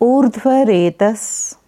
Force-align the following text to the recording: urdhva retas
urdhva 0.00 0.64
retas 0.64 1.58